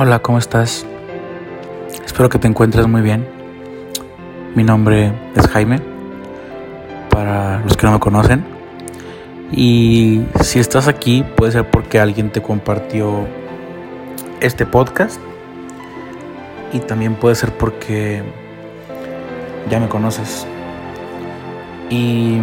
Hola, 0.00 0.20
¿cómo 0.20 0.38
estás? 0.38 0.86
Espero 2.06 2.28
que 2.28 2.38
te 2.38 2.46
encuentres 2.46 2.86
muy 2.86 3.02
bien. 3.02 3.26
Mi 4.54 4.62
nombre 4.62 5.12
es 5.34 5.48
Jaime, 5.48 5.80
para 7.10 7.58
los 7.64 7.76
que 7.76 7.84
no 7.84 7.94
me 7.94 7.98
conocen. 7.98 8.44
Y 9.50 10.22
si 10.40 10.60
estás 10.60 10.86
aquí, 10.86 11.24
puede 11.36 11.50
ser 11.50 11.68
porque 11.68 11.98
alguien 11.98 12.30
te 12.30 12.40
compartió 12.40 13.26
este 14.40 14.66
podcast. 14.66 15.20
Y 16.72 16.78
también 16.78 17.16
puede 17.16 17.34
ser 17.34 17.50
porque 17.58 18.22
ya 19.68 19.80
me 19.80 19.88
conoces. 19.88 20.46
Y 21.90 22.38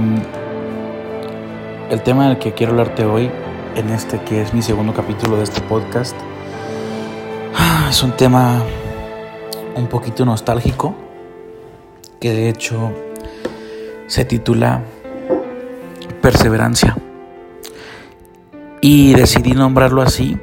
el 1.89 2.01
tema 2.01 2.27
del 2.27 2.37
que 2.37 2.51
quiero 2.51 2.73
hablarte 2.73 3.05
hoy, 3.05 3.31
en 3.77 3.91
este 3.91 4.19
que 4.23 4.41
es 4.41 4.53
mi 4.53 4.61
segundo 4.61 4.93
capítulo 4.93 5.37
de 5.37 5.43
este 5.43 5.61
podcast, 5.61 6.17
es 7.89 8.01
un 8.03 8.11
tema 8.11 8.63
un 9.75 9.87
poquito 9.87 10.25
nostálgico, 10.25 10.95
que 12.19 12.33
de 12.33 12.49
hecho 12.49 12.91
se 14.07 14.25
titula 14.25 14.81
Perseverancia. 16.21 16.97
Y 18.81 19.13
decidí 19.13 19.51
nombrarlo 19.51 20.01
así 20.01 20.37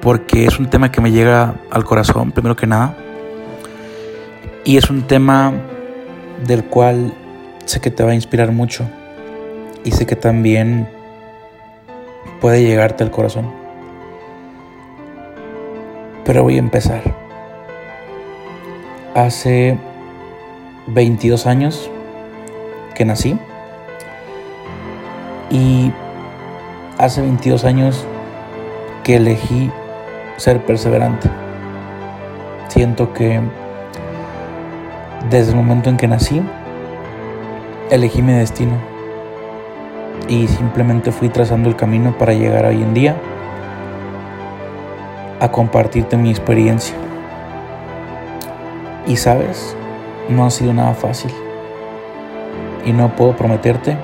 porque 0.00 0.46
es 0.46 0.58
un 0.58 0.68
tema 0.68 0.90
que 0.90 1.00
me 1.00 1.12
llega 1.12 1.54
al 1.70 1.84
corazón, 1.84 2.32
primero 2.32 2.56
que 2.56 2.66
nada. 2.66 2.96
Y 4.64 4.76
es 4.76 4.90
un 4.90 5.02
tema 5.02 5.52
del 6.46 6.64
cual 6.64 7.14
sé 7.64 7.80
que 7.80 7.90
te 7.90 8.02
va 8.02 8.10
a 8.10 8.14
inspirar 8.14 8.52
mucho. 8.52 8.84
Y 9.84 9.92
sé 9.92 10.06
que 10.06 10.16
también 10.16 10.88
puede 12.40 12.62
llegarte 12.62 13.04
al 13.04 13.10
corazón. 13.10 13.61
Pero 16.24 16.42
voy 16.42 16.56
a 16.56 16.60
empezar. 16.60 17.02
Hace 19.14 19.76
22 20.86 21.46
años 21.46 21.90
que 22.94 23.04
nací. 23.04 23.38
Y 25.50 25.92
hace 26.98 27.20
22 27.20 27.64
años 27.64 28.04
que 29.04 29.16
elegí 29.16 29.70
ser 30.36 30.64
perseverante. 30.64 31.28
Siento 32.68 33.12
que 33.12 33.40
desde 35.28 35.50
el 35.50 35.56
momento 35.56 35.90
en 35.90 35.96
que 35.96 36.08
nací, 36.08 36.42
elegí 37.90 38.22
mi 38.22 38.32
destino 38.32 38.72
y 40.28 40.46
simplemente 40.48 41.12
fui 41.12 41.28
trazando 41.28 41.68
el 41.68 41.76
camino 41.76 42.16
para 42.16 42.32
llegar 42.32 42.64
hoy 42.64 42.82
en 42.82 42.94
día 42.94 43.16
a 45.42 45.50
compartirte 45.50 46.16
mi 46.16 46.30
experiencia. 46.30 46.94
Y 49.06 49.16
sabes, 49.16 49.76
no 50.28 50.46
ha 50.46 50.50
sido 50.50 50.72
nada 50.72 50.94
fácil. 50.94 51.32
Y 52.86 52.92
no 52.92 53.14
puedo 53.14 53.36
prometerte 53.36 53.96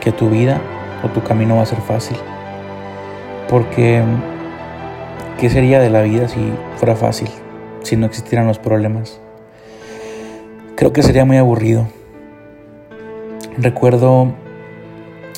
que 0.00 0.10
tu 0.10 0.28
vida 0.28 0.60
o 1.04 1.08
tu 1.08 1.22
camino 1.22 1.56
va 1.56 1.62
a 1.62 1.66
ser 1.66 1.80
fácil. 1.80 2.16
Porque 3.48 4.02
¿Qué 5.42 5.50
sería 5.50 5.80
de 5.80 5.90
la 5.90 6.02
vida 6.02 6.28
si 6.28 6.52
fuera 6.76 6.94
fácil, 6.94 7.28
si 7.82 7.96
no 7.96 8.06
existieran 8.06 8.46
los 8.46 8.60
problemas? 8.60 9.20
Creo 10.76 10.92
que 10.92 11.02
sería 11.02 11.24
muy 11.24 11.36
aburrido. 11.36 11.88
Recuerdo 13.58 14.34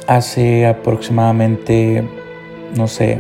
hace 0.07 0.67
aproximadamente, 0.67 2.07
no 2.77 2.87
sé, 2.87 3.19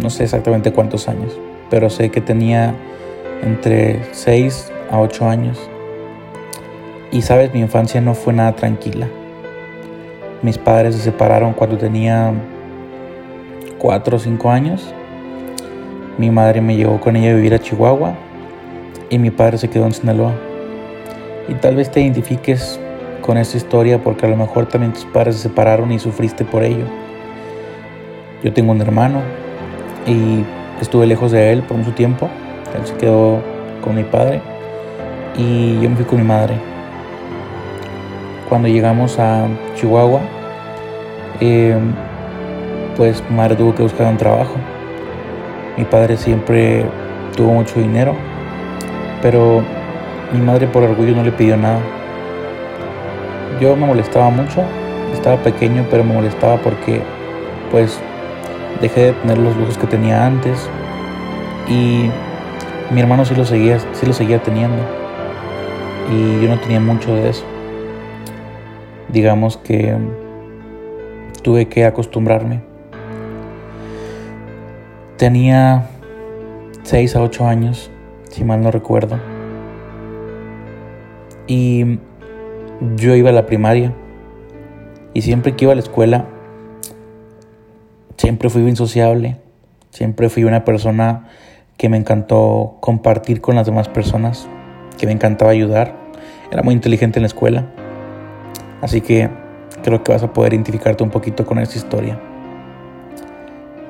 no 0.00 0.10
sé 0.10 0.24
exactamente 0.24 0.72
cuántos 0.72 1.08
años, 1.08 1.38
pero 1.70 1.90
sé 1.90 2.10
que 2.10 2.20
tenía 2.20 2.74
entre 3.42 4.00
6 4.12 4.72
a 4.90 5.00
8 5.00 5.28
años. 5.28 5.58
Y 7.10 7.22
sabes, 7.22 7.52
mi 7.52 7.60
infancia 7.60 8.00
no 8.00 8.14
fue 8.14 8.32
nada 8.32 8.52
tranquila. 8.52 9.06
Mis 10.42 10.58
padres 10.58 10.96
se 10.96 11.02
separaron 11.02 11.52
cuando 11.52 11.76
tenía 11.76 12.32
cuatro 13.78 14.16
o 14.16 14.20
cinco 14.20 14.50
años. 14.50 14.94
Mi 16.18 16.30
madre 16.30 16.60
me 16.60 16.76
llevó 16.76 17.00
con 17.00 17.16
ella 17.16 17.32
a 17.32 17.34
vivir 17.34 17.54
a 17.54 17.58
Chihuahua 17.58 18.14
y 19.10 19.18
mi 19.18 19.30
padre 19.30 19.58
se 19.58 19.68
quedó 19.68 19.86
en 19.86 19.92
Sinaloa. 19.92 20.32
Y 21.48 21.54
tal 21.54 21.76
vez 21.76 21.90
te 21.90 22.00
identifiques 22.00 22.80
con 23.20 23.36
esta 23.36 23.56
historia 23.56 24.02
porque 24.02 24.26
a 24.26 24.28
lo 24.28 24.36
mejor 24.36 24.66
también 24.66 24.92
tus 24.92 25.04
padres 25.04 25.36
se 25.36 25.42
separaron 25.42 25.92
y 25.92 25.98
sufriste 25.98 26.44
por 26.44 26.62
ello. 26.62 26.86
Yo 28.42 28.52
tengo 28.52 28.72
un 28.72 28.80
hermano 28.80 29.20
y 30.06 30.44
estuve 30.80 31.06
lejos 31.06 31.32
de 31.32 31.52
él 31.52 31.62
por 31.62 31.76
mucho 31.76 31.92
tiempo. 31.92 32.28
Él 32.76 32.86
se 32.86 32.94
quedó 32.96 33.40
con 33.82 33.94
mi 33.94 34.04
padre 34.04 34.40
y 35.36 35.80
yo 35.80 35.90
me 35.90 35.96
fui 35.96 36.04
con 36.04 36.18
mi 36.18 36.24
madre. 36.24 36.54
Cuando 38.48 38.68
llegamos 38.68 39.18
a 39.18 39.46
Chihuahua, 39.76 40.20
eh, 41.40 41.76
pues 42.96 43.22
mi 43.28 43.36
madre 43.36 43.56
tuvo 43.56 43.74
que 43.74 43.82
buscar 43.82 44.06
un 44.06 44.16
trabajo. 44.16 44.54
Mi 45.76 45.84
padre 45.84 46.16
siempre 46.16 46.84
tuvo 47.34 47.52
mucho 47.52 47.80
dinero, 47.80 48.14
pero 49.22 49.62
mi 50.32 50.40
madre 50.40 50.66
por 50.66 50.82
orgullo 50.82 51.14
no 51.14 51.22
le 51.22 51.32
pidió 51.32 51.56
nada. 51.56 51.80
Yo 53.60 53.74
me 53.76 53.86
molestaba 53.86 54.28
mucho, 54.28 54.62
estaba 55.12 55.36
pequeño, 55.36 55.86
pero 55.90 56.04
me 56.04 56.12
molestaba 56.12 56.56
porque 56.58 57.00
pues 57.70 57.98
dejé 58.82 59.00
de 59.00 59.12
tener 59.12 59.38
los 59.38 59.56
lujos 59.56 59.78
que 59.78 59.86
tenía 59.86 60.26
antes 60.26 60.68
y 61.66 62.10
mi 62.90 63.00
hermano 63.00 63.24
sí 63.24 63.34
lo 63.34 63.46
seguía, 63.46 63.78
sí 63.78 64.04
lo 64.04 64.12
seguía 64.12 64.42
teniendo 64.42 64.82
y 66.12 66.42
yo 66.42 66.48
no 66.50 66.60
tenía 66.60 66.80
mucho 66.80 67.14
de 67.14 67.30
eso. 67.30 67.44
Digamos 69.08 69.56
que 69.56 69.96
tuve 71.42 71.68
que 71.68 71.86
acostumbrarme 71.86 72.72
Tenía 75.22 75.86
6 76.82 77.14
a 77.14 77.22
8 77.22 77.46
años, 77.46 77.92
si 78.28 78.42
mal 78.42 78.60
no 78.60 78.72
recuerdo. 78.72 79.20
Y 81.46 82.00
yo 82.96 83.14
iba 83.14 83.30
a 83.30 83.32
la 83.32 83.46
primaria. 83.46 83.92
Y 85.14 85.22
siempre 85.22 85.54
que 85.54 85.66
iba 85.66 85.70
a 85.70 85.76
la 85.76 85.80
escuela, 85.80 86.26
siempre 88.22 88.50
fui 88.50 88.62
bien 88.62 88.76
sociable. 88.76 89.36
Siempre 89.90 90.28
fui 90.28 90.44
una 90.44 90.64
persona 90.64 91.26
que 91.76 91.88
me 91.88 91.96
encantó 91.96 92.76
compartir 92.78 93.40
con 93.40 93.56
las 93.56 93.66
demás 93.66 93.88
personas, 93.88 94.46
que 94.96 95.06
me 95.06 95.12
encantaba 95.12 95.50
ayudar. 95.50 95.96
Era 96.52 96.62
muy 96.62 96.72
inteligente 96.72 97.18
en 97.18 97.24
la 97.24 97.26
escuela. 97.26 97.66
Así 98.80 99.00
que 99.00 99.28
creo 99.82 100.04
que 100.04 100.12
vas 100.12 100.22
a 100.22 100.32
poder 100.32 100.54
identificarte 100.54 101.02
un 101.02 101.10
poquito 101.10 101.44
con 101.44 101.58
esta 101.58 101.76
historia. 101.76 102.20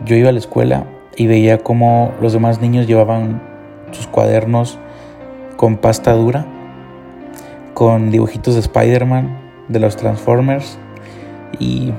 Yo 0.07 0.17
iba 0.17 0.31
a 0.31 0.33
la 0.33 0.39
escuela 0.39 0.87
y 1.15 1.27
veía 1.27 1.59
cómo 1.59 2.15
los 2.23 2.33
demás 2.33 2.59
niños 2.59 2.87
llevaban 2.87 3.43
sus 3.91 4.07
cuadernos 4.07 4.79
con 5.59 5.77
pasta 5.77 6.15
dura, 6.15 6.47
con 7.75 8.11
dibujitos 8.11 8.55
de 8.55 8.61
Spider-Man, 8.61 9.39
de 9.69 9.79
los 9.79 9.99
Transformers 9.99 10.79
y 11.59 11.93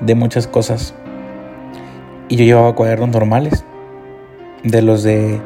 de 0.00 0.14
muchas 0.14 0.46
cosas. 0.46 0.94
Y 2.30 2.36
yo 2.36 2.44
llevaba 2.44 2.76
cuadernos 2.76 3.10
normales, 3.10 3.64
de 4.62 4.82
los 4.82 5.02
de 5.02 5.40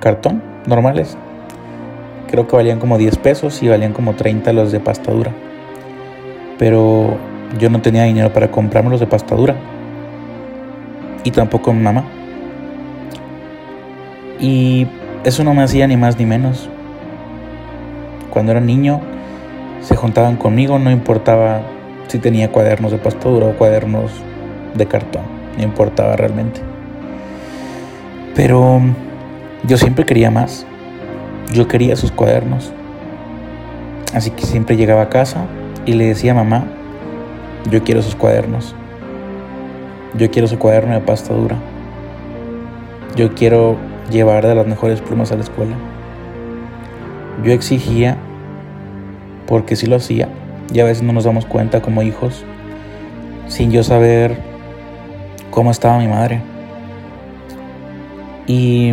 cartón, 0.00 0.42
normales. 0.66 1.16
Creo 2.28 2.48
que 2.48 2.56
valían 2.56 2.80
como 2.80 2.98
10 2.98 3.16
pesos 3.18 3.62
y 3.62 3.68
valían 3.68 3.92
como 3.92 4.14
30 4.14 4.52
los 4.52 4.72
de 4.72 4.80
pasta 4.80 5.12
dura. 5.12 5.30
Pero 6.58 7.16
yo 7.60 7.70
no 7.70 7.80
tenía 7.80 8.02
dinero 8.02 8.32
para 8.32 8.50
comprarme 8.50 8.90
los 8.90 8.98
de 8.98 9.06
pasta 9.06 9.36
dura. 9.36 9.54
Y 11.22 11.30
tampoco 11.30 11.72
mi 11.72 11.80
mamá. 11.80 12.04
Y 14.40 14.88
eso 15.22 15.44
no 15.44 15.54
me 15.54 15.62
hacía 15.62 15.86
ni 15.86 15.96
más 15.96 16.18
ni 16.18 16.26
menos. 16.26 16.68
Cuando 18.30 18.50
era 18.50 18.60
niño, 18.60 19.00
se 19.80 19.94
juntaban 19.94 20.34
conmigo, 20.34 20.80
no 20.80 20.90
importaba 20.90 21.62
si 22.08 22.18
tenía 22.18 22.50
cuadernos 22.50 22.90
de 22.90 22.98
pastura 22.98 23.46
o 23.46 23.52
cuadernos 23.52 24.10
de 24.74 24.86
cartón, 24.86 25.22
no 25.56 25.62
importaba 25.62 26.16
realmente. 26.16 26.60
Pero 28.34 28.80
yo 29.66 29.78
siempre 29.78 30.04
quería 30.04 30.30
más. 30.30 30.66
Yo 31.52 31.68
quería 31.68 31.96
sus 31.96 32.12
cuadernos. 32.12 32.72
Así 34.14 34.30
que 34.30 34.44
siempre 34.44 34.76
llegaba 34.76 35.02
a 35.02 35.08
casa 35.08 35.46
y 35.84 35.92
le 35.92 36.06
decía 36.06 36.32
a 36.32 36.34
mamá, 36.34 36.64
yo 37.70 37.82
quiero 37.82 38.02
sus 38.02 38.14
cuadernos. 38.14 38.74
Yo 40.16 40.30
quiero 40.30 40.48
su 40.48 40.58
cuaderno 40.58 40.94
de 40.94 41.00
pasta 41.00 41.34
dura. 41.34 41.56
Yo 43.16 43.34
quiero 43.34 43.76
llevar 44.10 44.46
de 44.46 44.54
las 44.54 44.66
mejores 44.66 45.00
plumas 45.00 45.32
a 45.32 45.36
la 45.36 45.42
escuela. 45.42 45.76
Yo 47.42 47.52
exigía, 47.52 48.16
porque 49.46 49.76
sí 49.76 49.86
lo 49.86 49.96
hacía, 49.96 50.28
y 50.72 50.80
a 50.80 50.84
veces 50.84 51.02
no 51.02 51.12
nos 51.12 51.24
damos 51.24 51.46
cuenta 51.46 51.82
como 51.82 52.02
hijos, 52.02 52.44
sin 53.48 53.70
yo 53.70 53.82
saber 53.82 54.38
cómo 55.56 55.70
estaba 55.70 55.98
mi 55.98 56.06
madre. 56.06 56.42
Y 58.46 58.92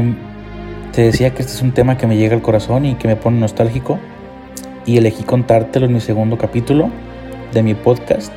te 0.94 1.02
decía 1.02 1.34
que 1.34 1.42
este 1.42 1.56
es 1.56 1.62
un 1.62 1.74
tema 1.74 1.98
que 1.98 2.08
me 2.08 2.16
llega 2.16 2.38
al 2.38 2.42
corazón 2.42 2.86
y 2.86 2.96
que 2.96 3.06
me 3.06 3.18
pone 3.18 3.38
nostálgico. 3.38 4.00
Y 4.86 4.98
elegí 4.98 5.24
contártelo 5.24 5.88
en 5.88 5.94
mi 5.94 6.00
segundo 6.00 6.38
capítulo 6.38 6.90
de 7.52 7.64
mi 7.64 7.74
podcast. 7.74 8.32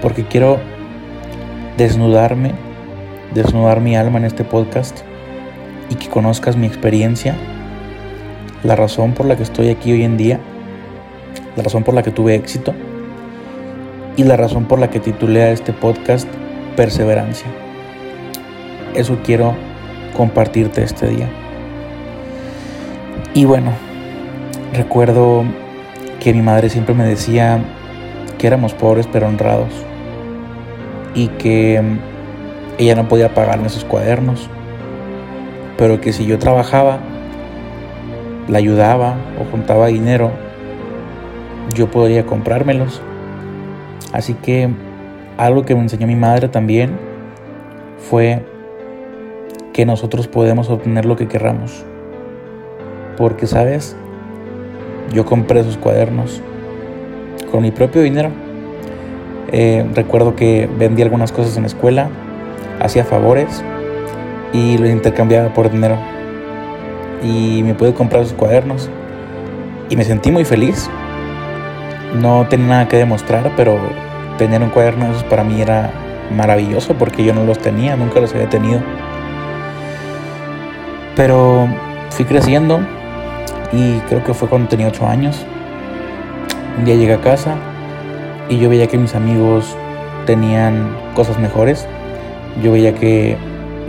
Porque 0.00 0.24
quiero 0.24 0.60
desnudarme, 1.76 2.52
desnudar 3.34 3.80
mi 3.80 3.96
alma 3.96 4.18
en 4.20 4.26
este 4.26 4.44
podcast 4.44 5.00
y 5.90 5.96
que 5.96 6.06
conozcas 6.06 6.56
mi 6.56 6.68
experiencia, 6.68 7.34
la 8.62 8.76
razón 8.76 9.12
por 9.12 9.26
la 9.26 9.36
que 9.36 9.42
estoy 9.42 9.70
aquí 9.70 9.90
hoy 9.90 10.04
en 10.04 10.16
día, 10.16 10.38
la 11.56 11.64
razón 11.64 11.82
por 11.82 11.94
la 11.94 12.04
que 12.04 12.12
tuve 12.12 12.36
éxito 12.36 12.74
y 14.16 14.22
la 14.22 14.36
razón 14.36 14.66
por 14.66 14.78
la 14.78 14.88
que 14.88 15.00
titulé 15.00 15.42
a 15.42 15.50
este 15.50 15.72
podcast 15.72 16.28
Perseverancia. 16.76 17.46
Eso 18.94 19.18
quiero 19.24 19.54
compartirte 20.16 20.82
este 20.82 21.08
día. 21.08 21.28
Y 23.34 23.44
bueno, 23.44 23.72
recuerdo 24.72 25.44
que 26.20 26.32
mi 26.32 26.42
madre 26.42 26.70
siempre 26.70 26.94
me 26.94 27.04
decía 27.04 27.58
que 28.38 28.46
éramos 28.46 28.74
pobres 28.74 29.08
pero 29.12 29.26
honrados 29.26 29.72
y 31.14 31.28
que 31.28 31.82
ella 32.78 32.94
no 32.94 33.08
podía 33.08 33.34
pagarme 33.34 33.66
esos 33.66 33.84
cuadernos, 33.84 34.48
pero 35.76 36.00
que 36.00 36.12
si 36.12 36.26
yo 36.26 36.38
trabajaba, 36.38 36.98
la 38.48 38.58
ayudaba 38.58 39.16
o 39.40 39.50
juntaba 39.50 39.86
dinero, 39.88 40.30
yo 41.74 41.90
podría 41.90 42.26
comprármelos. 42.26 43.00
Así 44.12 44.34
que 44.34 44.70
algo 45.36 45.64
que 45.64 45.74
me 45.74 45.82
enseñó 45.82 46.06
mi 46.06 46.16
madre 46.16 46.48
también 46.48 46.98
fue 47.98 48.42
que 49.72 49.84
nosotros 49.84 50.28
podemos 50.28 50.70
obtener 50.70 51.04
lo 51.04 51.16
que 51.16 51.26
querramos. 51.26 51.84
Porque, 53.16 53.46
¿sabes? 53.46 53.96
Yo 55.12 55.24
compré 55.24 55.60
esos 55.60 55.76
cuadernos 55.76 56.40
con 57.50 57.62
mi 57.62 57.70
propio 57.70 58.02
dinero. 58.02 58.30
Eh, 59.52 59.86
recuerdo 59.94 60.34
que 60.36 60.68
vendí 60.78 61.02
algunas 61.02 61.32
cosas 61.32 61.56
en 61.56 61.62
la 61.62 61.68
escuela, 61.68 62.08
hacía 62.80 63.04
favores 63.04 63.62
y 64.52 64.78
los 64.78 64.90
intercambiaba 64.90 65.52
por 65.52 65.70
dinero. 65.70 65.96
Y 67.22 67.62
me 67.62 67.74
pude 67.74 67.94
comprar 67.94 68.22
esos 68.22 68.34
cuadernos. 68.34 68.90
Y 69.90 69.96
me 69.96 70.04
sentí 70.04 70.30
muy 70.30 70.44
feliz. 70.44 70.88
No 72.20 72.46
tenía 72.48 72.66
nada 72.66 72.88
que 72.88 72.96
demostrar, 72.96 73.52
pero 73.56 73.78
tener 74.38 74.62
un 74.62 74.70
cuaderno 74.70 75.06
de 75.06 75.12
esos 75.12 75.24
para 75.24 75.44
mí 75.44 75.60
era 75.60 75.90
maravilloso 76.34 76.94
porque 76.94 77.24
yo 77.24 77.34
no 77.34 77.44
los 77.44 77.58
tenía, 77.58 77.96
nunca 77.96 78.20
los 78.20 78.34
había 78.34 78.48
tenido. 78.48 78.80
Pero 81.16 81.68
fui 82.10 82.24
creciendo 82.24 82.80
y 83.72 83.98
creo 84.08 84.24
que 84.24 84.34
fue 84.34 84.48
cuando 84.48 84.68
tenía 84.68 84.88
8 84.88 85.06
años. 85.06 85.44
Un 86.78 86.84
día 86.84 86.96
llegué 86.96 87.14
a 87.14 87.20
casa 87.20 87.56
y 88.48 88.58
yo 88.58 88.68
veía 88.68 88.86
que 88.86 88.98
mis 88.98 89.14
amigos 89.14 89.76
tenían 90.26 90.96
cosas 91.14 91.38
mejores. 91.38 91.86
Yo 92.62 92.72
veía 92.72 92.94
que 92.94 93.36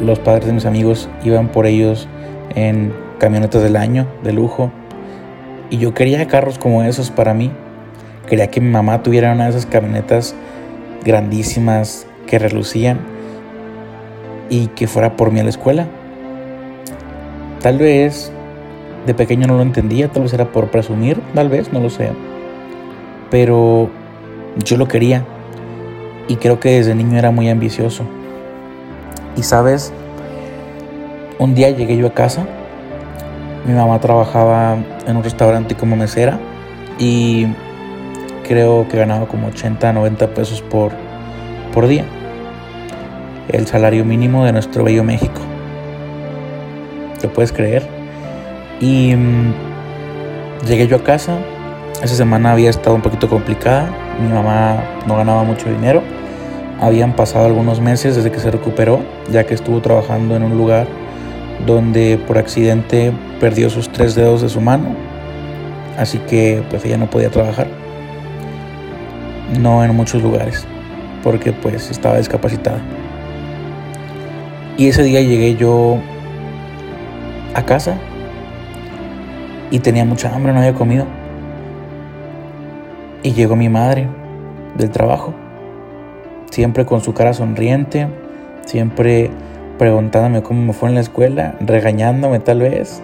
los 0.03 0.19
padres 0.19 0.45
de 0.45 0.53
mis 0.53 0.65
amigos 0.65 1.09
iban 1.23 1.47
por 1.47 1.65
ellos 1.65 2.07
en 2.55 2.93
camionetas 3.19 3.63
del 3.63 3.75
año, 3.75 4.07
de 4.23 4.33
lujo. 4.33 4.71
Y 5.69 5.77
yo 5.77 5.93
quería 5.93 6.27
carros 6.27 6.59
como 6.59 6.83
esos 6.83 7.09
para 7.09 7.33
mí. 7.33 7.51
Quería 8.27 8.47
que 8.47 8.59
mi 8.59 8.69
mamá 8.69 9.03
tuviera 9.03 9.31
una 9.33 9.45
de 9.45 9.51
esas 9.51 9.65
camionetas 9.65 10.35
grandísimas 11.03 12.07
que 12.25 12.39
relucían 12.39 12.99
y 14.49 14.67
que 14.67 14.87
fuera 14.87 15.15
por 15.15 15.31
mí 15.31 15.39
a 15.39 15.43
la 15.43 15.49
escuela. 15.49 15.87
Tal 17.61 17.77
vez 17.77 18.31
de 19.05 19.13
pequeño 19.13 19.47
no 19.47 19.55
lo 19.55 19.61
entendía, 19.61 20.07
tal 20.07 20.23
vez 20.23 20.33
era 20.33 20.51
por 20.51 20.71
presumir, 20.71 21.21
tal 21.33 21.49
vez, 21.49 21.71
no 21.71 21.79
lo 21.79 21.89
sé. 21.89 22.11
Pero 23.29 23.89
yo 24.63 24.77
lo 24.77 24.87
quería 24.87 25.23
y 26.27 26.37
creo 26.37 26.59
que 26.59 26.69
desde 26.69 26.95
niño 26.95 27.17
era 27.17 27.31
muy 27.31 27.49
ambicioso. 27.49 28.03
Y 29.35 29.43
sabes, 29.43 29.93
un 31.37 31.53
día 31.53 31.69
llegué 31.69 31.97
yo 31.97 32.07
a 32.07 32.13
casa, 32.13 32.45
mi 33.67 33.73
mamá 33.73 33.99
trabajaba 33.99 34.77
en 35.07 35.17
un 35.17 35.23
restaurante 35.23 35.75
como 35.75 35.95
mesera 35.95 36.39
y 36.97 37.47
creo 38.47 38.87
que 38.87 38.97
ganaba 38.97 39.27
como 39.27 39.47
80, 39.47 39.93
90 39.93 40.27
pesos 40.33 40.61
por, 40.61 40.91
por 41.73 41.87
día. 41.87 42.05
El 43.49 43.67
salario 43.67 44.05
mínimo 44.05 44.45
de 44.45 44.51
nuestro 44.51 44.83
bello 44.83 45.03
México. 45.03 45.41
¿Te 47.19 47.27
puedes 47.27 47.51
creer? 47.51 47.87
Y 48.79 49.15
mm, 49.15 49.53
llegué 50.67 50.87
yo 50.87 50.97
a 50.97 51.03
casa. 51.03 51.37
Esa 52.03 52.15
semana 52.15 52.51
había 52.51 52.69
estado 52.69 52.95
un 52.95 53.01
poquito 53.01 53.29
complicada. 53.29 53.89
Mi 54.21 54.31
mamá 54.31 54.83
no 55.07 55.15
ganaba 55.17 55.43
mucho 55.43 55.69
dinero. 55.69 56.01
Habían 56.81 57.15
pasado 57.15 57.45
algunos 57.45 57.79
meses 57.79 58.15
desde 58.15 58.31
que 58.31 58.39
se 58.39 58.51
recuperó, 58.51 58.99
ya 59.31 59.45
que 59.45 59.53
estuvo 59.53 59.81
trabajando 59.81 60.35
en 60.35 60.43
un 60.43 60.57
lugar 60.57 60.87
donde 61.65 62.19
por 62.27 62.37
accidente 62.37 63.13
perdió 63.39 63.69
sus 63.69 63.89
tres 63.89 64.13
dedos 64.13 64.41
de 64.41 64.49
su 64.49 64.59
mano. 64.59 64.95
Así 65.97 66.17
que 66.19 66.63
pues 66.69 66.83
ella 66.83 66.97
no 66.97 67.09
podía 67.09 67.29
trabajar. 67.29 67.84
No 69.59 69.83
en 69.83 69.95
muchos 69.95 70.21
lugares, 70.21 70.65
porque 71.23 71.51
pues 71.51 71.91
estaba 71.91 72.17
discapacitada. 72.17 72.79
Y 74.77 74.87
ese 74.87 75.03
día 75.03 75.21
llegué 75.21 75.55
yo 75.55 75.97
a 77.53 77.63
casa 77.63 77.97
y 79.71 79.79
tenía 79.79 80.03
mucha 80.05 80.33
hambre, 80.33 80.51
no 80.51 80.59
había 80.59 80.73
comido. 80.73 81.05
Y 83.23 83.33
llegó 83.33 83.55
mi 83.55 83.69
madre 83.69 84.07
del 84.77 84.91
trabajo, 84.91 85.33
siempre 86.51 86.85
con 86.85 87.01
su 87.01 87.13
cara 87.13 87.33
sonriente, 87.33 88.07
siempre 88.65 89.31
preguntándome 89.77 90.43
cómo 90.43 90.61
me 90.61 90.73
fue 90.73 90.89
en 90.89 90.95
la 90.95 91.01
escuela, 91.01 91.55
regañándome 91.59 92.39
tal 92.39 92.59
vez. 92.59 93.01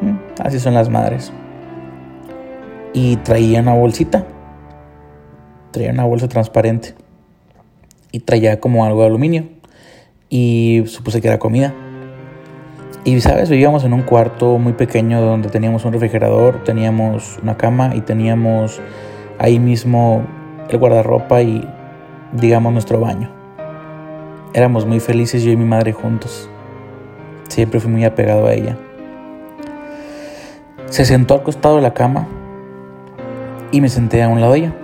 Mm, 0.00 0.42
así 0.42 0.58
son 0.58 0.74
las 0.74 0.88
madres. 0.88 1.32
Y 2.92 3.16
traía 3.16 3.60
una 3.60 3.74
bolsita, 3.74 4.24
traía 5.70 5.90
una 5.90 6.04
bolsa 6.04 6.28
transparente 6.28 6.94
y 8.12 8.20
traía 8.20 8.60
como 8.60 8.84
algo 8.84 9.00
de 9.00 9.06
aluminio 9.06 9.44
y 10.28 10.84
supuse 10.86 11.20
que 11.20 11.28
era 11.28 11.38
comida. 11.38 11.74
Y 13.04 13.20
sabes, 13.20 13.48
vivíamos 13.48 13.84
en 13.84 13.94
un 13.94 14.02
cuarto 14.02 14.58
muy 14.58 14.74
pequeño 14.74 15.20
donde 15.20 15.48
teníamos 15.48 15.84
un 15.84 15.92
refrigerador, 15.92 16.64
teníamos 16.64 17.38
una 17.42 17.56
cama 17.56 17.92
y 17.94 18.02
teníamos 18.02 18.80
ahí 19.38 19.58
mismo 19.58 20.26
el 20.68 20.78
guardarropa 20.78 21.40
y 21.40 21.66
digamos 22.32 22.72
nuestro 22.72 23.00
baño. 23.00 23.30
Éramos 24.52 24.84
muy 24.84 25.00
felices 25.00 25.42
yo 25.42 25.50
y 25.50 25.56
mi 25.56 25.64
madre 25.64 25.92
juntos. 25.92 26.50
Siempre 27.48 27.80
fui 27.80 27.90
muy 27.90 28.04
apegado 28.04 28.46
a 28.46 28.52
ella. 28.52 28.76
Se 30.86 31.04
sentó 31.04 31.34
al 31.34 31.42
costado 31.42 31.76
de 31.76 31.82
la 31.82 31.94
cama 31.94 32.28
y 33.72 33.80
me 33.80 33.88
senté 33.88 34.22
a 34.22 34.28
un 34.28 34.40
lado 34.40 34.52
de 34.52 34.58
ella. 34.58 34.74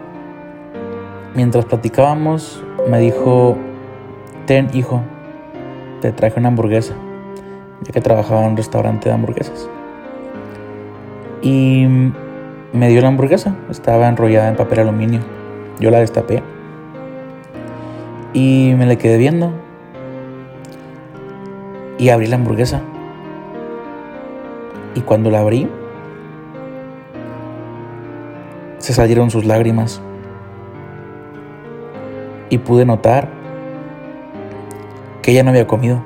Mientras 1.37 1.67
platicábamos, 1.67 2.65
me 2.89 2.99
dijo, 2.99 3.57
ten 4.47 4.69
hijo, 4.73 5.03
te 6.01 6.11
traje 6.11 6.41
una 6.41 6.49
hamburguesa 6.49 6.97
ya 7.83 7.93
que 7.93 8.01
trabajaba 8.01 8.43
en 8.43 8.51
un 8.51 8.57
restaurante 8.57 9.09
de 9.09 9.15
hamburguesas. 9.15 9.69
Y 11.43 11.87
me 12.73 12.89
dio 12.89 13.01
la 13.01 13.09
hamburguesa, 13.09 13.57
estaba 13.71 14.09
enrollada 14.09 14.49
en 14.49 14.57
papel 14.57 14.81
aluminio. 14.81 15.21
Yo 15.79 15.91
la 15.91 15.99
destapé 15.99 16.43
y 18.33 18.75
me 18.77 18.87
la 18.87 18.97
quedé 18.97 19.19
viendo. 19.19 19.53
Y 21.99 22.11
abrí 22.11 22.27
la 22.27 22.37
hamburguesa. 22.37 22.83
Y 24.95 25.01
cuando 25.01 25.31
la 25.31 25.41
abrí, 25.41 25.69
se 28.79 28.93
salieron 28.93 29.31
sus 29.31 29.45
lágrimas. 29.45 30.03
Y 32.51 32.59
pude 32.59 32.85
notar 32.85 33.29
que 35.23 35.33
ella 35.33 35.43
no 35.43 35.51
había 35.51 35.67
comido 35.67 36.03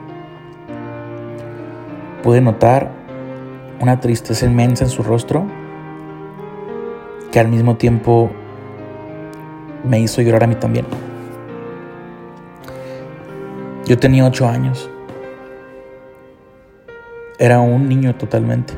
pude 2.23 2.40
notar 2.40 2.90
una 3.80 4.00
tristeza 4.00 4.47
inmensa 4.47 4.85
en 4.85 4.90
su 4.90 5.02
rostro 5.02 5.47
que 7.32 7.40
al 7.40 7.49
mismo 7.49 7.76
tiempo 7.76 8.30
me 9.85 10.00
hizo 10.00 10.20
llorar 10.20 10.44
a 10.44 10.47
mí 10.47 10.56
también. 10.56 10.85
Yo 13.87 13.99
tenía 13.99 14.26
ocho 14.26 14.47
años. 14.47 14.90
Era 17.38 17.61
un 17.61 17.88
niño 17.88 18.14
totalmente. 18.16 18.75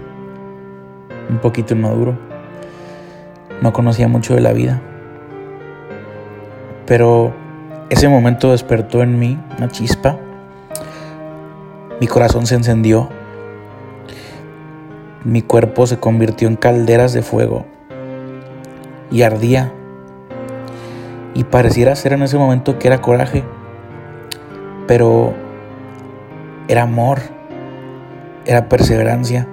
Un 1.28 1.38
poquito 1.38 1.75
inmaduro. 1.75 2.16
No 3.61 3.73
conocía 3.73 4.07
mucho 4.07 4.35
de 4.35 4.40
la 4.42 4.52
vida. 4.52 4.81
Pero 6.87 7.33
ese 7.92 8.08
momento 8.08 8.52
despertó 8.52 9.02
en 9.02 9.18
mí 9.18 9.38
una 9.58 9.68
chispa 9.68 10.16
Mi 12.00 12.06
corazón 12.06 12.46
se 12.46 12.54
encendió. 12.54 13.11
Mi 15.25 15.42
cuerpo 15.42 15.87
se 15.87 15.99
convirtió 15.99 16.49
en 16.49 16.56
calderas 16.56 17.12
de 17.12 17.20
fuego 17.20 17.66
y 19.11 19.22
ardía. 19.22 19.75
Y 21.34 21.44
pareciera 21.44 21.94
ser 21.94 22.14
en 22.14 22.22
ese 22.22 22.38
momento 22.38 22.78
que 22.78 22.88
era 22.88 23.02
coraje, 23.02 23.44
pero 24.87 25.34
era 26.68 26.84
amor, 26.84 27.20
era 28.46 28.70
perseverancia, 28.70 29.46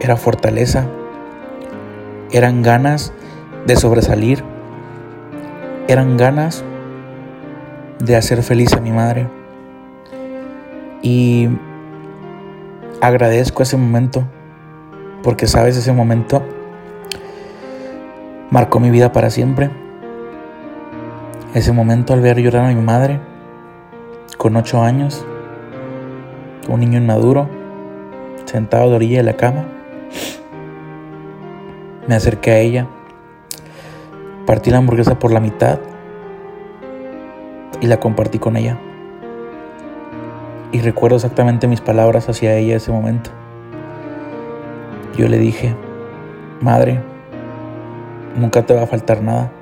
era 0.00 0.16
fortaleza, 0.16 0.86
eran 2.30 2.62
ganas 2.62 3.12
de 3.66 3.74
sobresalir, 3.74 4.44
eran 5.88 6.16
ganas 6.16 6.64
de 7.98 8.16
hacer 8.16 8.42
feliz 8.42 8.72
a 8.72 8.80
mi 8.80 8.90
madre. 8.90 9.28
Y 11.02 11.48
agradezco 13.00 13.62
ese 13.62 13.76
momento, 13.76 14.24
porque 15.22 15.46
sabes, 15.46 15.76
ese 15.76 15.92
momento 15.92 16.42
marcó 18.50 18.80
mi 18.80 18.90
vida 18.90 19.12
para 19.12 19.30
siempre. 19.30 19.70
Ese 21.54 21.72
momento 21.72 22.14
al 22.14 22.20
ver 22.20 22.40
llorar 22.40 22.64
a 22.64 22.74
mi 22.74 22.80
madre, 22.80 23.20
con 24.38 24.56
ocho 24.56 24.82
años, 24.82 25.24
un 26.68 26.80
niño 26.80 26.98
inmaduro, 26.98 27.48
sentado 28.44 28.84
a 28.84 28.86
la 28.86 28.96
orilla 28.96 29.18
de 29.18 29.24
la 29.24 29.36
cama, 29.36 29.66
me 32.08 32.14
acerqué 32.14 32.50
a 32.50 32.58
ella, 32.58 32.86
partí 34.46 34.70
la 34.70 34.78
hamburguesa 34.78 35.18
por 35.18 35.32
la 35.32 35.40
mitad 35.40 35.78
y 37.84 37.86
la 37.86 38.00
compartí 38.00 38.38
con 38.38 38.56
ella. 38.56 38.78
Y 40.72 40.80
recuerdo 40.80 41.16
exactamente 41.16 41.66
mis 41.66 41.82
palabras 41.82 42.30
hacia 42.30 42.56
ella 42.56 42.76
ese 42.76 42.90
momento. 42.90 43.28
Yo 45.18 45.28
le 45.28 45.38
dije, 45.38 45.74
madre, 46.62 47.02
nunca 48.36 48.64
te 48.64 48.72
va 48.72 48.84
a 48.84 48.86
faltar 48.86 49.22
nada. 49.22 49.52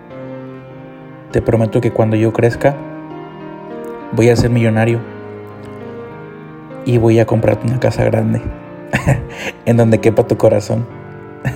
Te 1.33 1.43
prometo 1.43 1.81
que 1.81 1.91
cuando 1.91 2.15
yo 2.15 2.33
crezca, 2.33 2.77
voy 4.13 4.29
a 4.29 4.37
ser 4.37 4.51
millonario 4.51 5.01
y 6.85 6.99
voy 6.99 7.19
a 7.19 7.27
comprarte 7.27 7.67
una 7.67 7.81
casa 7.81 8.05
grande 8.05 8.41
en 9.67 9.77
donde 9.77 9.99
quepa 9.99 10.29
tu 10.29 10.37
corazón. 10.37 10.87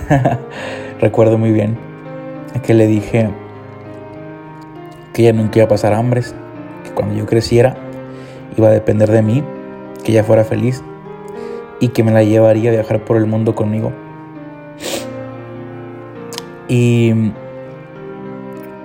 Recuerdo 0.99 1.37
muy 1.37 1.53
bien 1.53 1.77
que 2.61 2.73
le 2.73 2.87
dije 2.87 3.29
que 5.13 5.21
ella 5.21 5.31
nunca 5.31 5.59
iba 5.59 5.65
a 5.65 5.69
pasar 5.69 5.93
hambres, 5.93 6.35
cuando 6.97 7.13
yo 7.13 7.27
creciera 7.27 7.77
iba 8.57 8.69
a 8.69 8.71
depender 8.71 9.11
de 9.11 9.21
mí, 9.21 9.43
que 10.03 10.13
ella 10.13 10.23
fuera 10.23 10.43
feliz 10.43 10.81
y 11.79 11.89
que 11.89 12.03
me 12.03 12.11
la 12.11 12.23
llevaría 12.23 12.71
a 12.71 12.73
viajar 12.73 13.05
por 13.05 13.17
el 13.17 13.27
mundo 13.27 13.53
conmigo. 13.53 13.93
Y 16.67 17.13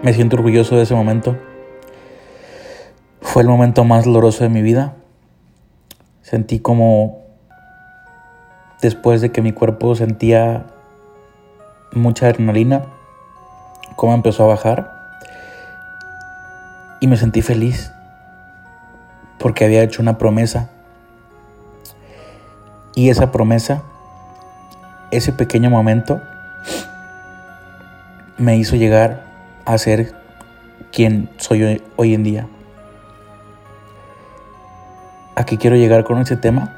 me 0.02 0.12
siento 0.12 0.36
orgulloso 0.36 0.76
de 0.76 0.82
ese 0.82 0.94
momento. 0.94 1.38
Fue 3.22 3.40
el 3.40 3.48
momento 3.48 3.82
más 3.82 4.04
doloroso 4.04 4.44
de 4.44 4.50
mi 4.50 4.60
vida. 4.60 4.94
Sentí 6.20 6.58
como 6.58 7.22
después 8.82 9.22
de 9.22 9.32
que 9.32 9.40
mi 9.40 9.52
cuerpo 9.52 9.94
sentía 9.94 10.66
mucha 11.92 12.26
adrenalina, 12.26 12.82
cómo 13.96 14.12
empezó 14.12 14.44
a 14.44 14.48
bajar. 14.48 14.92
Y 17.00 17.06
me 17.06 17.16
sentí 17.16 17.40
feliz 17.40 17.90
porque 19.42 19.64
había 19.64 19.82
hecho 19.82 20.00
una 20.00 20.18
promesa. 20.18 20.70
Y 22.94 23.10
esa 23.10 23.32
promesa, 23.32 23.82
ese 25.10 25.32
pequeño 25.32 25.68
momento, 25.68 26.22
me 28.38 28.56
hizo 28.56 28.76
llegar 28.76 29.24
a 29.64 29.76
ser 29.78 30.14
quien 30.92 31.28
soy 31.38 31.82
hoy 31.96 32.14
en 32.14 32.22
día. 32.22 32.46
¿A 35.34 35.44
qué 35.44 35.58
quiero 35.58 35.76
llegar 35.76 36.04
con 36.04 36.18
este 36.18 36.36
tema? 36.36 36.72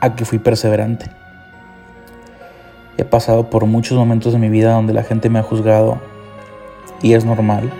A 0.00 0.14
que 0.14 0.24
fui 0.24 0.38
perseverante. 0.38 1.10
He 2.96 3.04
pasado 3.04 3.50
por 3.50 3.66
muchos 3.66 3.98
momentos 3.98 4.32
de 4.32 4.38
mi 4.38 4.48
vida 4.48 4.72
donde 4.72 4.94
la 4.94 5.02
gente 5.02 5.28
me 5.28 5.40
ha 5.40 5.42
juzgado 5.42 6.00
y 7.02 7.14
es 7.14 7.24
normal, 7.24 7.70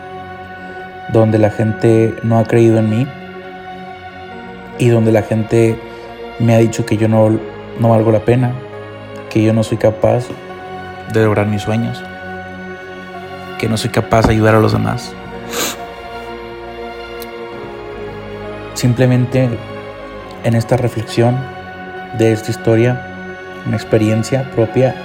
donde 1.12 1.38
la 1.38 1.50
gente 1.50 2.14
no 2.22 2.38
ha 2.38 2.44
creído 2.44 2.78
en 2.78 2.90
mí 2.90 3.06
y 4.82 4.88
donde 4.88 5.12
la 5.12 5.22
gente 5.22 5.76
me 6.38 6.54
ha 6.54 6.58
dicho 6.58 6.84
que 6.84 6.96
yo 6.96 7.08
no, 7.08 7.38
no 7.78 7.88
valgo 7.88 8.10
la 8.10 8.24
pena, 8.24 8.52
que 9.30 9.42
yo 9.42 9.52
no 9.52 9.62
soy 9.62 9.78
capaz 9.78 10.26
de 11.12 11.24
lograr 11.24 11.46
mis 11.46 11.62
sueños 11.62 12.02
que 13.62 13.68
no 13.68 13.76
soy 13.76 13.90
capaz 13.90 14.26
de 14.26 14.32
ayudar 14.32 14.56
a 14.56 14.58
los 14.58 14.72
demás. 14.72 15.12
Simplemente 18.74 19.48
en 20.42 20.54
esta 20.54 20.76
reflexión 20.76 21.38
de 22.18 22.32
esta 22.32 22.50
historia, 22.50 23.06
una 23.64 23.76
experiencia 23.76 24.50
propia, 24.56 24.96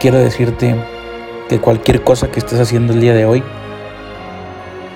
quiero 0.00 0.18
decirte 0.18 0.74
que 1.48 1.60
cualquier 1.60 2.02
cosa 2.02 2.32
que 2.32 2.40
estés 2.40 2.58
haciendo 2.58 2.94
el 2.94 3.00
día 3.00 3.14
de 3.14 3.26
hoy, 3.26 3.44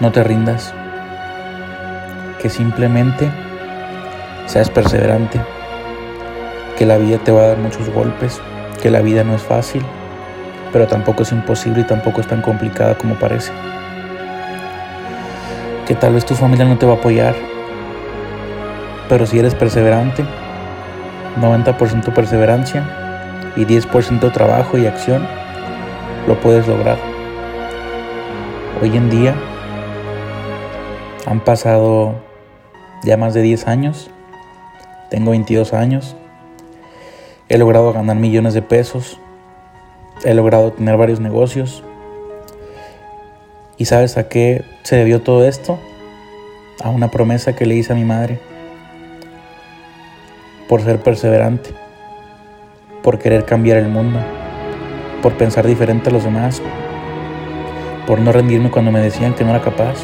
no 0.01 0.11
te 0.11 0.25
rindas, 0.25 0.75
que 2.43 2.51
simplemente 2.51 3.31
seas 4.47 4.69
perseverante, 4.69 5.41
que 6.77 6.85
la 6.85 6.99
vida 6.99 7.19
te 7.19 7.31
va 7.31 7.43
a 7.43 7.47
dar 7.49 7.59
muchos 7.59 7.89
golpes, 7.89 8.41
que 8.83 8.91
la 8.91 9.01
vida 9.01 9.23
no 9.23 9.37
es 9.37 9.43
fácil 9.43 9.83
pero 10.73 10.87
tampoco 10.87 11.23
es 11.23 11.33
imposible 11.33 11.83
y 11.83 11.85
tampoco 11.85 12.21
es 12.21 12.27
tan 12.27 12.41
complicada 12.41 12.97
como 12.97 13.15
parece. 13.17 13.53
Que 15.87 15.95
tal 15.95 16.15
vez 16.15 16.25
tu 16.25 16.35
familia 16.35 16.65
no 16.65 16.79
te 16.79 16.87
va 16.87 16.95
a 16.95 16.97
apoyar, 16.97 17.35
pero 19.09 19.27
si 19.27 19.39
eres 19.39 19.55
perseverante, 19.55 20.25
90% 21.41 22.13
perseverancia 22.15 22.85
y 23.55 23.67
10% 23.67 24.33
trabajo 24.33 24.79
y 24.79 24.87
acción, 24.87 25.27
lo 26.27 26.41
puedes 26.41 26.67
lograr. 26.67 26.97
Hoy 28.81 28.97
en 28.97 29.11
día 29.11 29.35
han 31.27 31.41
pasado 31.41 32.15
ya 33.03 33.17
más 33.17 33.35
de 33.35 33.43
10 33.43 33.67
años, 33.67 34.11
tengo 35.11 35.33
22 35.33 35.73
años, 35.75 36.17
he 37.49 37.59
logrado 37.59 37.93
ganar 37.93 38.17
millones 38.17 38.55
de 38.55 38.63
pesos, 38.63 39.21
he 40.25 40.35
logrado 40.35 40.73
tener 40.73 40.97
varios 40.97 41.21
negocios. 41.21 41.83
¿Y 43.77 43.87
sabes 43.87 44.17
a 44.17 44.29
qué 44.29 44.65
se 44.85 44.97
debió 44.97 45.23
todo 45.23 45.45
esto? 45.47 45.79
A 46.83 46.91
una 46.91 47.11
promesa 47.11 47.55
que 47.55 47.67
le 47.67 47.75
hice 47.75 47.93
a 47.93 47.97
mi 47.97 48.05
madre. 48.05 48.39
Por 50.69 50.83
ser 50.83 51.01
perseverante. 51.03 51.71
Por 53.03 53.19
querer 53.19 53.45
cambiar 53.45 53.79
el 53.79 53.89
mundo. 53.89 54.21
Por 55.21 55.37
pensar 55.37 55.67
diferente 55.67 56.11
a 56.11 56.13
los 56.13 56.25
demás. 56.25 56.63
Por 58.07 58.21
no 58.21 58.33
rendirme 58.33 58.71
cuando 58.71 58.93
me 58.93 59.01
decían 59.01 59.35
que 59.35 59.45
no 59.45 59.51
era 59.51 59.61
capaz. 59.61 59.97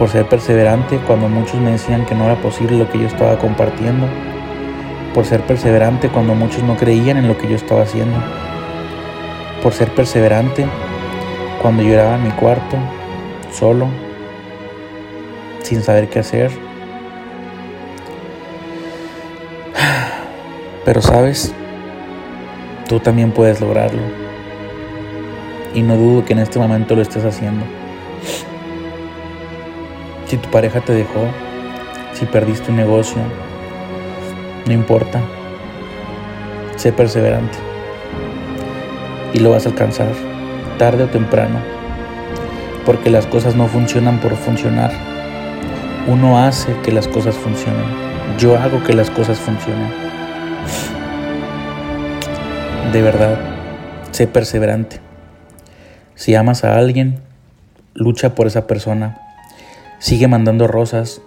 Por 0.00 0.08
ser 0.08 0.28
perseverante 0.28 0.98
cuando 1.06 1.28
muchos 1.28 1.60
me 1.60 1.70
decían 1.70 2.06
que 2.06 2.16
no 2.16 2.24
era 2.24 2.34
posible 2.42 2.76
lo 2.76 2.90
que 2.90 2.98
yo 2.98 3.06
estaba 3.06 3.38
compartiendo. 3.38 4.08
Por 5.14 5.24
ser 5.26 5.42
perseverante 5.42 6.08
cuando 6.08 6.34
muchos 6.34 6.64
no 6.64 6.76
creían 6.76 7.18
en 7.18 7.28
lo 7.28 7.38
que 7.38 7.48
yo 7.48 7.54
estaba 7.54 7.82
haciendo 7.82 8.16
por 9.62 9.72
ser 9.72 9.94
perseverante 9.94 10.66
cuando 11.60 11.82
lloraba 11.82 12.16
en 12.16 12.24
mi 12.24 12.30
cuarto, 12.30 12.76
solo, 13.52 13.88
sin 15.62 15.82
saber 15.82 16.08
qué 16.08 16.20
hacer. 16.20 16.50
Pero 20.84 21.02
sabes, 21.02 21.52
tú 22.88 23.00
también 23.00 23.32
puedes 23.32 23.60
lograrlo. 23.60 24.00
Y 25.74 25.82
no 25.82 25.96
dudo 25.96 26.24
que 26.24 26.32
en 26.32 26.38
este 26.40 26.58
momento 26.58 26.96
lo 26.96 27.02
estés 27.02 27.24
haciendo. 27.24 27.64
Si 30.30 30.36
tu 30.36 30.48
pareja 30.48 30.80
te 30.80 30.92
dejó, 30.92 31.26
si 32.12 32.24
perdiste 32.24 32.70
un 32.70 32.76
negocio, 32.76 33.20
no 34.64 34.72
importa. 34.72 35.20
Sé 36.76 36.92
perseverante 36.92 37.58
y 39.32 39.40
lo 39.40 39.50
vas 39.50 39.66
a 39.66 39.70
alcanzar, 39.70 40.12
tarde 40.78 41.02
o 41.02 41.08
temprano, 41.08 41.58
porque 42.86 43.10
las 43.10 43.26
cosas 43.26 43.56
no 43.56 43.66
funcionan 43.66 44.20
por 44.20 44.36
funcionar. 44.36 44.92
Uno 46.06 46.38
hace 46.38 46.76
que 46.84 46.92
las 46.92 47.08
cosas 47.08 47.34
funcionen. 47.34 47.86
Yo 48.38 48.56
hago 48.56 48.84
que 48.84 48.92
las 48.92 49.10
cosas 49.10 49.36
funcionen. 49.36 49.90
De 52.92 53.02
verdad, 53.02 53.36
sé 54.12 54.28
perseverante. 54.28 55.00
Si 56.14 56.36
amas 56.36 56.62
a 56.62 56.78
alguien, 56.78 57.18
lucha 57.94 58.36
por 58.36 58.46
esa 58.46 58.68
persona. 58.68 59.26
Sigue 60.00 60.28
mandando 60.28 60.66
rosas. 60.66 61.20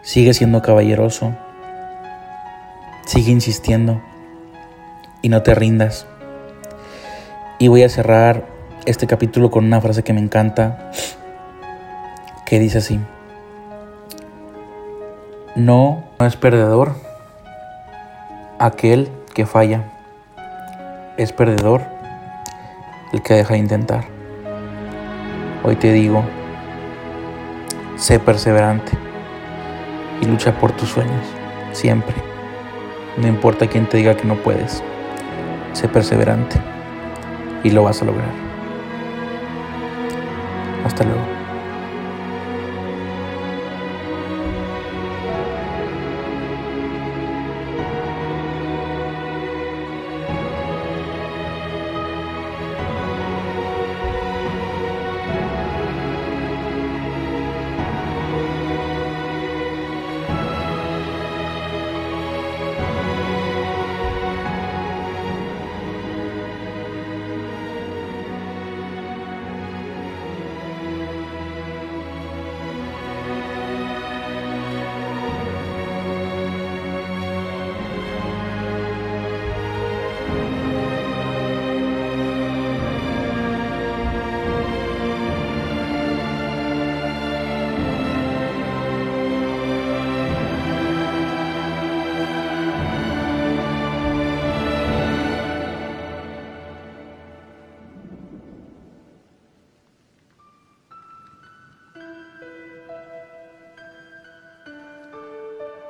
Sigue 0.00 0.32
siendo 0.32 0.62
caballeroso. 0.62 1.36
Sigue 3.04 3.30
insistiendo. 3.30 4.00
Y 5.20 5.28
no 5.28 5.42
te 5.42 5.54
rindas. 5.54 6.06
Y 7.58 7.68
voy 7.68 7.82
a 7.82 7.88
cerrar 7.90 8.46
este 8.86 9.06
capítulo 9.06 9.50
con 9.50 9.66
una 9.66 9.82
frase 9.82 10.02
que 10.04 10.14
me 10.14 10.20
encanta, 10.20 10.90
que 12.46 12.58
dice 12.58 12.78
así. 12.78 12.98
No, 15.54 16.04
no 16.18 16.26
es 16.26 16.36
perdedor 16.36 16.94
aquel 18.58 19.10
que 19.34 19.44
falla. 19.44 19.92
Es 21.18 21.32
perdedor 21.32 21.82
el 23.12 23.22
que 23.22 23.34
deja 23.34 23.52
de 23.52 23.60
intentar. 23.60 24.04
Hoy 25.62 25.76
te 25.76 25.92
digo, 25.92 26.24
sé 27.98 28.20
perseverante 28.20 28.92
y 30.22 30.26
lucha 30.26 30.56
por 30.58 30.72
tus 30.72 30.88
sueños, 30.88 31.26
siempre. 31.72 32.14
No 33.16 33.26
importa 33.26 33.66
quién 33.66 33.86
te 33.86 33.96
diga 33.96 34.16
que 34.16 34.24
no 34.24 34.36
puedes, 34.36 34.82
sé 35.72 35.88
perseverante 35.88 36.56
y 37.64 37.70
lo 37.70 37.82
vas 37.82 38.00
a 38.00 38.04
lograr. 38.04 38.30
Hasta 40.84 41.04
luego. 41.04 41.37